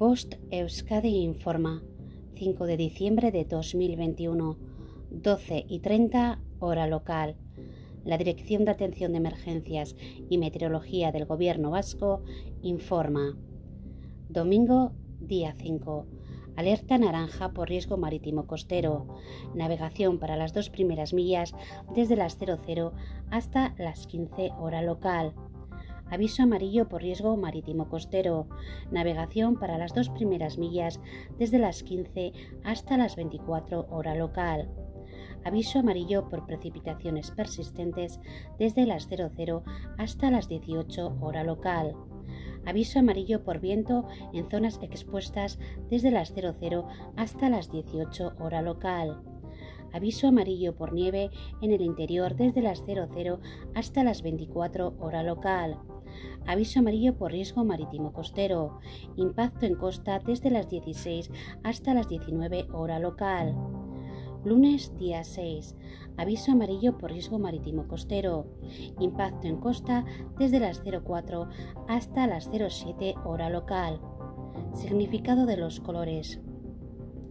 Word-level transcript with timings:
Bost 0.00 0.36
Euskadi 0.50 1.10
informa 1.24 1.82
5 2.36 2.64
de 2.64 2.78
diciembre 2.78 3.30
de 3.32 3.44
2021, 3.44 4.56
12 5.10 5.66
y 5.68 5.80
30 5.80 6.40
hora 6.58 6.86
local. 6.86 7.36
La 8.06 8.16
Dirección 8.16 8.64
de 8.64 8.70
Atención 8.70 9.12
de 9.12 9.18
Emergencias 9.18 9.96
y 10.30 10.38
Meteorología 10.38 11.12
del 11.12 11.26
Gobierno 11.26 11.70
Vasco 11.70 12.22
informa. 12.62 13.36
Domingo, 14.30 14.92
día 15.20 15.54
5. 15.58 16.06
Alerta 16.56 16.96
naranja 16.96 17.52
por 17.52 17.68
riesgo 17.68 17.98
marítimo 17.98 18.46
costero. 18.46 19.06
Navegación 19.54 20.18
para 20.18 20.38
las 20.38 20.54
dos 20.54 20.70
primeras 20.70 21.12
millas 21.12 21.52
desde 21.94 22.16
las 22.16 22.38
00 22.38 22.94
hasta 23.30 23.74
las 23.76 24.06
15 24.06 24.52
hora 24.58 24.80
local. 24.80 25.34
Aviso 26.10 26.42
amarillo 26.42 26.88
por 26.88 27.02
riesgo 27.02 27.36
marítimo 27.36 27.88
costero. 27.88 28.48
Navegación 28.90 29.58
para 29.58 29.78
las 29.78 29.94
dos 29.94 30.10
primeras 30.10 30.58
millas 30.58 31.00
desde 31.38 31.58
las 31.58 31.84
15 31.84 32.32
hasta 32.64 32.96
las 32.96 33.14
24 33.14 33.86
hora 33.90 34.16
local. 34.16 34.68
Aviso 35.44 35.78
amarillo 35.78 36.28
por 36.28 36.46
precipitaciones 36.46 37.30
persistentes 37.30 38.20
desde 38.58 38.86
las 38.86 39.08
00 39.08 39.62
hasta 39.98 40.30
las 40.30 40.48
18 40.48 41.16
hora 41.20 41.44
local. 41.44 41.94
Aviso 42.66 42.98
amarillo 42.98 43.44
por 43.44 43.60
viento 43.60 44.06
en 44.32 44.50
zonas 44.50 44.80
expuestas 44.82 45.58
desde 45.88 46.10
las 46.10 46.34
00 46.34 46.88
hasta 47.16 47.48
las 47.48 47.70
18 47.70 48.34
hora 48.40 48.62
local. 48.62 49.22
Aviso 49.92 50.28
amarillo 50.28 50.74
por 50.76 50.92
nieve 50.92 51.30
en 51.62 51.72
el 51.72 51.80
interior 51.80 52.36
desde 52.36 52.62
las 52.62 52.84
00 52.84 53.40
hasta 53.74 54.04
las 54.04 54.22
24 54.22 54.96
hora 55.00 55.22
local. 55.22 55.78
Aviso 56.46 56.80
amarillo 56.80 57.16
por 57.16 57.32
riesgo 57.32 57.64
marítimo 57.64 58.12
costero. 58.12 58.80
Impacto 59.16 59.66
en 59.66 59.74
costa 59.74 60.18
desde 60.18 60.50
las 60.50 60.68
16 60.68 61.30
hasta 61.62 61.94
las 61.94 62.08
19 62.08 62.68
hora 62.72 62.98
local. 62.98 63.54
Lunes 64.44 64.96
día 64.98 65.22
6. 65.22 65.76
Aviso 66.16 66.52
amarillo 66.52 66.96
por 66.96 67.12
riesgo 67.12 67.38
marítimo 67.38 67.86
costero. 67.86 68.46
Impacto 68.98 69.46
en 69.48 69.56
costa 69.56 70.04
desde 70.38 70.60
las 70.60 70.82
04 70.82 71.48
hasta 71.88 72.26
las 72.26 72.48
07 72.50 73.14
hora 73.24 73.50
local. 73.50 74.00
Significado 74.72 75.46
de 75.46 75.56
los 75.56 75.80
colores. 75.80 76.40